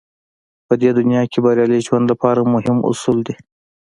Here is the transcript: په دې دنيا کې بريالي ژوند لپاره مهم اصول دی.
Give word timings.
په 0.67 0.73
دې 0.81 0.89
دنيا 0.97 1.23
کې 1.31 1.39
بريالي 1.45 1.79
ژوند 1.87 2.05
لپاره 2.13 2.49
مهم 2.53 2.77
اصول 2.91 3.17
دی. 3.27 3.35